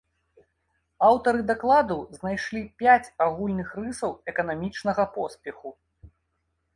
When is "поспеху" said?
5.19-5.75